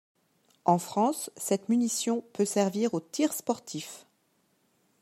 En 0.65 0.79
France, 0.79 1.29
cette 1.37 1.69
munition 1.69 2.23
peut 2.33 2.43
servir 2.43 2.95
au 2.95 3.01
tir 3.01 3.33
sportif. 3.33 4.07